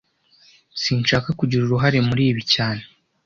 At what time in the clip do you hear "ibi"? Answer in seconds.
2.31-2.43